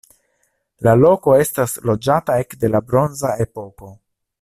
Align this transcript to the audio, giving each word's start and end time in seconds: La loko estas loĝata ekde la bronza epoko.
La 0.87 0.93
loko 1.01 1.35
estas 1.43 1.77
loĝata 1.91 2.41
ekde 2.47 2.75
la 2.77 2.85
bronza 2.91 3.39
epoko. 3.49 3.97